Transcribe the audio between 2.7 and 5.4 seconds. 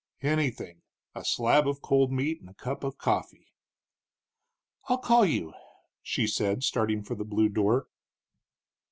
of coffee." "I'll call